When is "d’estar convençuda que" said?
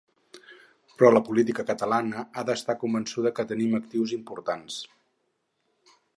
2.47-3.47